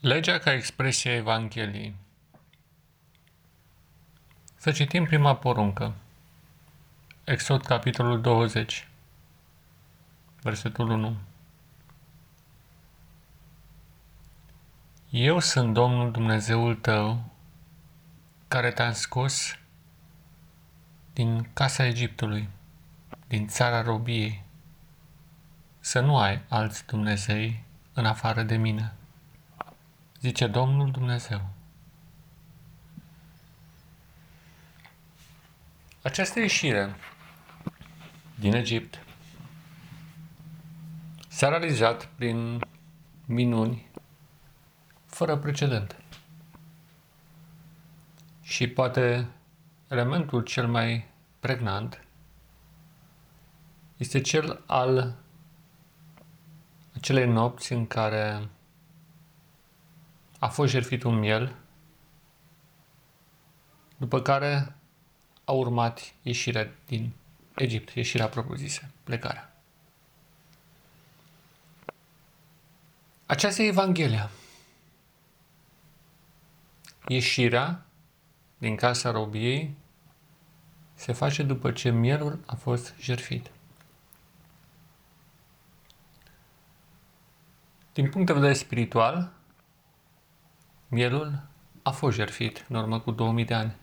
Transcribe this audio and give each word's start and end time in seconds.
Legea 0.00 0.38
ca 0.38 0.52
expresie 0.52 1.10
a 1.10 1.14
Evangheliei. 1.14 1.94
Să 4.56 4.72
citim 4.72 5.04
prima 5.04 5.36
poruncă. 5.36 5.94
Exod, 7.24 7.64
capitolul 7.64 8.20
20, 8.20 8.88
versetul 10.42 10.90
1. 10.90 11.16
Eu 15.10 15.38
sunt 15.38 15.74
Domnul 15.74 16.10
Dumnezeul 16.10 16.74
tău, 16.74 17.24
care 18.48 18.70
te-am 18.70 18.92
scos 18.92 19.58
din 21.12 21.50
casa 21.52 21.84
Egiptului, 21.84 22.48
din 23.26 23.46
țara 23.46 23.82
robiei, 23.82 24.42
să 25.80 26.00
nu 26.00 26.18
ai 26.18 26.42
alți 26.48 26.86
Dumnezei 26.86 27.64
în 27.92 28.06
afară 28.06 28.42
de 28.42 28.56
mine 28.56 28.92
zice 30.20 30.46
Domnul 30.46 30.90
Dumnezeu. 30.90 31.40
Această 36.02 36.40
ieșire 36.40 36.94
din 38.34 38.54
Egipt 38.54 39.04
s-a 41.28 41.48
realizat 41.48 42.06
prin 42.06 42.60
minuni 43.24 43.90
fără 45.06 45.36
precedent. 45.36 46.02
Și 48.42 48.66
poate 48.66 49.28
elementul 49.88 50.42
cel 50.42 50.68
mai 50.68 51.08
pregnant 51.40 52.04
este 53.96 54.20
cel 54.20 54.62
al 54.66 55.16
acelei 56.94 57.26
nopți 57.26 57.72
în 57.72 57.86
care 57.86 58.48
a 60.38 60.48
fost 60.48 60.70
jertfit 60.70 61.02
un 61.02 61.18
miel, 61.18 61.54
după 63.96 64.22
care 64.22 64.76
a 65.44 65.52
urmat 65.52 66.12
ieșirea 66.22 66.70
din 66.86 67.12
Egipt, 67.54 67.90
ieșirea 67.94 68.28
propriu-zisă, 68.28 68.90
plecarea. 69.04 69.52
Aceasta 73.26 73.62
e 73.62 73.66
Evanghelia. 73.66 74.30
Ieșirea 77.08 77.86
din 78.58 78.76
casa 78.76 79.10
robiei 79.10 79.76
se 80.94 81.12
face 81.12 81.42
după 81.42 81.72
ce 81.72 81.90
mielul 81.90 82.40
a 82.46 82.54
fost 82.54 82.94
jertfit. 83.00 83.50
Din 87.92 88.10
punct 88.10 88.26
de 88.26 88.32
vedere 88.32 88.52
spiritual, 88.52 89.32
Mielul 90.88 91.42
a 91.82 91.90
fost 91.90 92.16
jertfit 92.16 92.66
în 92.68 92.76
urmă 92.76 93.00
cu 93.00 93.10
2000 93.10 93.44
de 93.44 93.54
ani. 93.54 93.76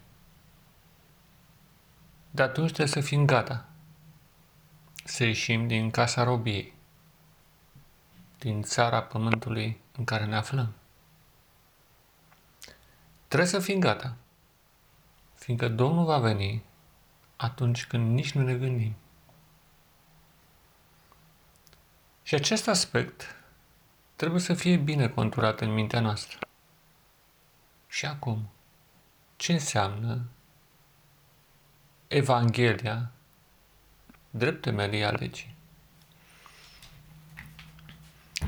De 2.31 2.42
atunci 2.42 2.72
trebuie 2.72 3.03
să 3.03 3.09
fim 3.09 3.25
gata 3.25 3.66
să 5.03 5.23
ieșim 5.23 5.67
din 5.67 5.92
casa 5.92 6.23
robiei, 6.23 6.73
din 8.39 8.62
țara 8.62 9.02
pământului 9.02 9.81
în 9.97 10.03
care 10.03 10.25
ne 10.25 10.36
aflăm. 10.36 10.73
Trebuie 13.28 13.50
să 13.50 13.59
fim 13.59 13.80
gata, 13.80 14.16
fiindcă 15.36 15.67
Domnul 15.67 16.06
va 16.06 16.17
veni 16.17 16.64
atunci 17.36 17.86
când 17.86 18.14
nici 18.14 18.31
nu 18.31 18.44
ne 18.44 18.56
gândim. 18.56 18.95
Și 22.23 22.36
acest 22.36 22.67
aspect 22.67 23.36
trebuie 24.16 24.42
să 24.42 24.53
fie 24.53 24.78
bine 24.78 25.08
conturat 25.09 25.62
în 25.62 25.73
mintea 25.73 26.00
noastră. 26.00 26.45
Și 27.96 28.06
acum, 28.06 28.50
ce 29.36 29.54
înseamnă 29.54 30.22
Evanghelia 32.08 33.12
drept 34.30 34.62
temelia 34.62 35.09
legii? 35.09 35.56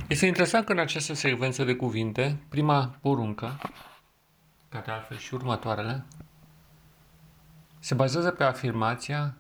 Este 0.07 0.25
interesant 0.25 0.65
că 0.65 0.71
în 0.71 0.79
această 0.79 1.13
secvență 1.13 1.63
de 1.63 1.75
cuvinte, 1.75 2.39
prima 2.49 2.97
poruncă, 3.01 3.59
ca 4.69 4.79
de 4.79 4.91
altfel 4.91 5.17
și 5.17 5.33
următoarele, 5.33 6.05
se 7.79 7.93
bazează 7.93 8.31
pe 8.31 8.43
afirmația 8.43 9.35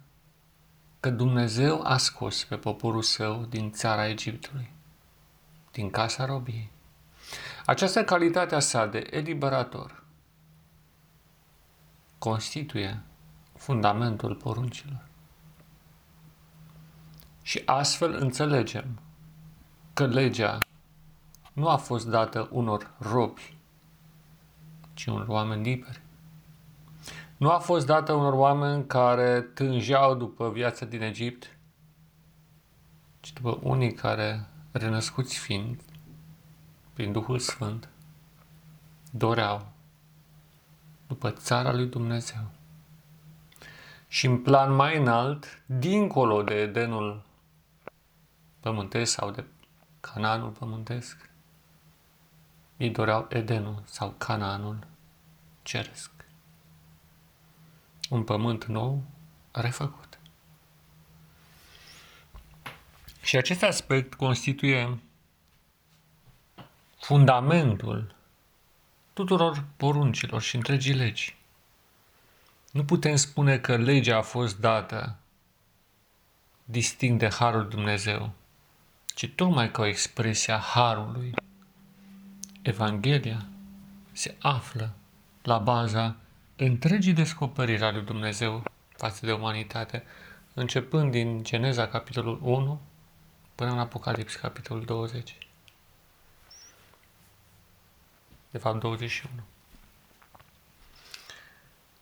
că 0.99 1.09
Dumnezeu 1.09 1.81
a 1.83 1.97
scos 1.97 2.43
pe 2.43 2.55
poporul 2.55 3.01
său 3.01 3.45
din 3.45 3.71
țara 3.71 4.07
Egiptului, 4.07 4.71
din 5.71 5.89
casa 5.89 6.25
robiei. 6.25 6.71
Această 7.65 8.03
calitate 8.03 8.55
a 8.55 8.59
sa 8.59 8.85
de 8.85 9.07
eliberator 9.09 10.05
constituie 12.17 13.01
fundamentul 13.57 14.35
poruncilor. 14.35 15.05
Și 17.41 17.61
astfel 17.65 18.13
înțelegem 18.13 18.99
că 19.93 20.05
legea 20.05 20.59
nu 21.53 21.67
a 21.67 21.75
fost 21.75 22.07
dată 22.07 22.47
unor 22.51 22.91
robi, 22.99 23.57
ci 24.93 25.05
unor 25.05 25.27
oameni 25.27 25.63
liberi. 25.63 26.01
Nu 27.37 27.49
a 27.49 27.57
fost 27.57 27.85
dată 27.85 28.13
unor 28.13 28.33
oameni 28.33 28.85
care 28.85 29.41
tângeau 29.41 30.15
după 30.15 30.51
viața 30.51 30.85
din 30.85 31.01
Egipt, 31.01 31.57
ci 33.19 33.33
după 33.33 33.59
unii 33.61 33.93
care, 33.93 34.47
renăscuți 34.71 35.37
fiind, 35.37 35.81
prin 36.93 37.11
Duhul 37.11 37.39
Sfânt, 37.39 37.89
doreau 39.11 39.71
după 41.07 41.31
țara 41.31 41.73
lui 41.73 41.85
Dumnezeu. 41.85 42.51
Și 44.07 44.25
în 44.25 44.41
plan 44.41 44.73
mai 44.73 44.97
înalt, 44.97 45.61
dincolo 45.65 46.43
de 46.43 46.53
Edenul 46.53 47.23
pământesc 48.59 49.11
sau 49.11 49.31
de 49.31 49.45
Cananul 49.99 50.49
pământesc, 50.49 51.29
ei 52.77 52.89
doreau 52.89 53.25
Edenul 53.29 53.81
sau 53.85 54.13
Cananul 54.17 54.87
ceresc. 55.63 56.11
Un 58.09 58.23
pământ 58.23 58.65
nou 58.65 59.03
refăcut. 59.51 60.19
Și 63.21 63.37
acest 63.37 63.63
aspect 63.63 64.13
constituie 64.13 64.99
fundamentul 66.99 68.15
tuturor 69.17 69.63
poruncilor 69.77 70.41
și 70.41 70.55
întregii 70.55 70.93
legi. 70.93 71.37
Nu 72.71 72.85
putem 72.85 73.15
spune 73.15 73.57
că 73.57 73.75
legea 73.75 74.17
a 74.17 74.21
fost 74.21 74.59
dată 74.59 75.15
distinct 76.63 77.19
de 77.19 77.29
Harul 77.29 77.67
Dumnezeu, 77.67 78.31
ci 79.15 79.31
tocmai 79.35 79.71
ca 79.71 79.81
o 79.81 79.85
expresie 79.85 80.53
a 80.53 80.57
Harului. 80.57 81.33
Evanghelia 82.61 83.45
se 84.11 84.35
află 84.39 84.93
la 85.41 85.57
baza 85.57 86.15
întregii 86.55 87.13
descoperiri 87.13 87.83
ale 87.83 87.97
lui 87.97 88.05
Dumnezeu 88.05 88.63
față 88.97 89.25
de 89.25 89.31
umanitate, 89.31 90.03
începând 90.53 91.11
din 91.11 91.43
Geneza 91.43 91.87
capitolul 91.87 92.39
1 92.41 92.81
până 93.55 93.71
în 93.71 93.79
Apocalips 93.79 94.35
capitolul 94.35 94.83
20 94.85 95.46
de 98.51 98.57
fapt 98.57 98.79
21. 98.79 99.33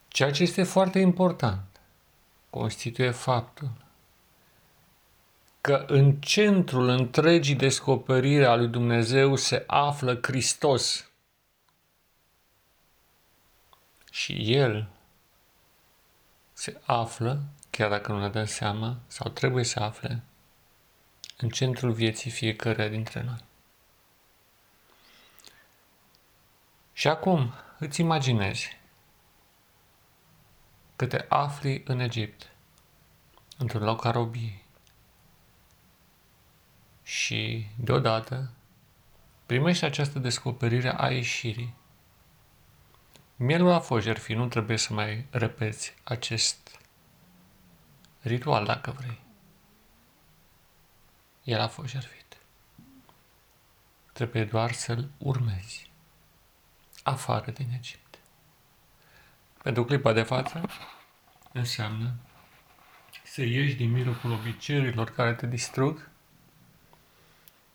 Ceea 0.07 0.31
ce 0.31 0.43
este 0.43 0.63
foarte 0.63 0.99
important 0.99 1.63
constituie 2.49 3.11
faptul 3.11 3.71
că 5.61 5.85
în 5.87 6.15
centrul 6.15 6.87
întregii 6.87 7.55
descoperiri 7.55 8.45
a 8.45 8.55
lui 8.55 8.67
Dumnezeu 8.67 9.35
se 9.35 9.63
află 9.67 10.19
Hristos. 10.21 11.09
Și 14.11 14.53
El 14.53 14.87
se 16.53 16.81
află, 16.85 17.41
chiar 17.69 17.89
dacă 17.89 18.11
nu 18.11 18.19
ne 18.19 18.29
dăm 18.29 18.45
seama, 18.45 18.97
sau 19.07 19.31
trebuie 19.31 19.63
să 19.63 19.79
afle, 19.79 20.23
în 21.37 21.49
centrul 21.49 21.91
vieții 21.91 22.31
fiecăruia 22.31 22.87
dintre 22.87 23.23
noi. 23.23 23.43
Și 27.05 27.11
acum 27.11 27.53
îți 27.79 28.01
imaginezi 28.01 28.77
că 30.95 31.05
te 31.05 31.25
afli 31.29 31.83
în 31.85 31.99
Egipt, 31.99 32.51
într-un 33.57 33.83
loc 33.83 34.05
a 34.05 34.11
robiei. 34.11 34.65
Și 37.03 37.67
deodată 37.77 38.51
primești 39.45 39.85
această 39.85 40.19
descoperire 40.19 40.93
a 41.01 41.11
ieșirii. 41.11 41.75
Mielul 43.35 43.71
a 43.71 43.79
fost 43.79 44.05
jertfit, 44.05 44.35
nu 44.35 44.47
trebuie 44.47 44.77
să 44.77 44.93
mai 44.93 45.25
repeți 45.29 45.93
acest 46.03 46.79
ritual 48.21 48.65
dacă 48.65 48.91
vrei. 48.91 49.21
El 51.43 51.59
a 51.59 51.67
fost 51.67 51.89
jertfit. 51.89 52.37
Trebuie 54.13 54.45
doar 54.45 54.71
să-l 54.71 55.09
urmezi. 55.17 55.93
Afară 57.05 57.51
din 57.51 57.67
Egipt. 57.77 58.19
Pentru 59.63 59.85
clipa 59.85 60.13
de 60.13 60.21
față 60.21 60.61
înseamnă 61.51 62.13
să 63.23 63.41
ieși 63.41 63.75
din 63.75 63.91
mijlocul 63.91 64.31
obiceiurilor 64.31 65.09
care 65.09 65.33
te 65.33 65.47
distrug, 65.47 66.09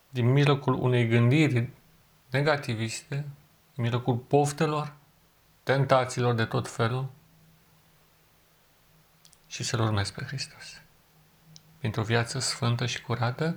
din 0.08 0.32
mijlocul 0.32 0.74
unei 0.74 1.08
gândiri 1.08 1.68
negativiste, 2.30 3.14
din 3.74 3.82
mijlocul 3.82 4.16
poftelor, 4.16 4.92
tentațiilor 5.62 6.34
de 6.34 6.44
tot 6.44 6.68
felul 6.68 7.10
și 9.46 9.62
să-L 9.62 9.80
urmezi 9.80 10.12
pe 10.12 10.24
Hristos. 10.24 10.80
Pentru 11.78 12.00
o 12.00 12.04
viață 12.04 12.38
sfântă 12.38 12.86
și 12.86 13.02
curată, 13.02 13.56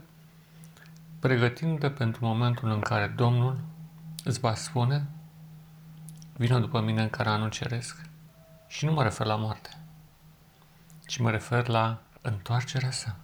pregătindu-te 1.19 1.89
pentru 1.89 2.25
momentul 2.25 2.69
în 2.69 2.79
care 2.79 3.07
Domnul 3.07 3.59
îți 4.23 4.39
va 4.39 4.55
spune 4.55 5.07
vină 6.33 6.59
după 6.59 6.80
mine 6.80 7.01
în 7.01 7.09
caranul 7.09 7.50
ceresc. 7.50 8.01
Și 8.68 8.85
nu 8.85 8.91
mă 8.91 9.03
refer 9.03 9.25
la 9.25 9.35
moarte, 9.35 9.69
ci 11.06 11.18
mă 11.18 11.31
refer 11.31 11.68
la 11.68 12.01
întoarcerea 12.21 12.91
sa. 12.91 13.18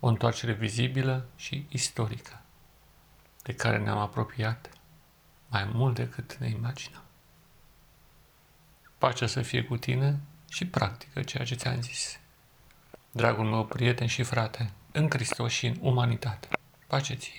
O 0.00 0.08
întoarcere 0.08 0.52
vizibilă 0.52 1.26
și 1.36 1.66
istorică, 1.68 2.40
de 3.42 3.54
care 3.54 3.78
ne-am 3.78 3.98
apropiat 3.98 4.70
mai 5.48 5.70
mult 5.72 5.94
decât 5.94 6.34
ne 6.34 6.48
imaginăm. 6.48 7.02
Pacea 8.98 9.26
să 9.26 9.42
fie 9.42 9.64
cu 9.64 9.76
tine 9.76 10.20
și 10.48 10.66
practică 10.66 11.22
ceea 11.22 11.44
ce 11.44 11.54
ți-am 11.54 11.80
zis. 11.80 12.18
Dragul 13.10 13.44
meu 13.44 13.64
prieten 13.64 14.06
și 14.06 14.22
frate, 14.22 14.70
în 14.92 15.10
Hristos 15.10 15.52
și 15.52 15.66
în 15.66 15.76
umanitate. 15.80 16.48
Pace 16.86 17.14
ție! 17.14 17.32